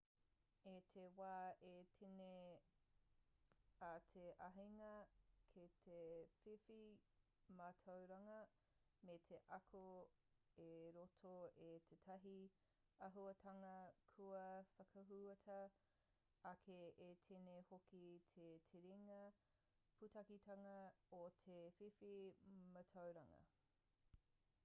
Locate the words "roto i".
10.97-11.69